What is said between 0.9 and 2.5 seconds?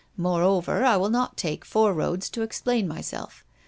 will not take four roads to